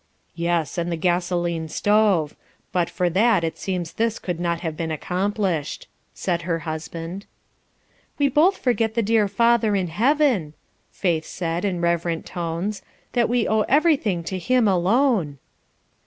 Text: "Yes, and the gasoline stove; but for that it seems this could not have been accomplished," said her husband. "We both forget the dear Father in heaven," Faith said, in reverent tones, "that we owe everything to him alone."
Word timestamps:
"Yes, 0.33 0.79
and 0.79 0.91
the 0.91 0.95
gasoline 0.97 1.67
stove; 1.67 2.35
but 2.71 2.89
for 2.89 3.07
that 3.11 3.43
it 3.43 3.59
seems 3.59 3.93
this 3.93 4.17
could 4.17 4.39
not 4.39 4.61
have 4.61 4.75
been 4.75 4.89
accomplished," 4.89 5.87
said 6.15 6.41
her 6.41 6.57
husband. 6.65 7.27
"We 8.17 8.27
both 8.27 8.57
forget 8.57 8.95
the 8.95 9.03
dear 9.03 9.27
Father 9.27 9.75
in 9.75 9.89
heaven," 9.89 10.55
Faith 10.89 11.25
said, 11.25 11.63
in 11.63 11.81
reverent 11.81 12.25
tones, 12.25 12.81
"that 13.13 13.29
we 13.29 13.47
owe 13.47 13.61
everything 13.69 14.23
to 14.23 14.39
him 14.39 14.67
alone." 14.67 15.37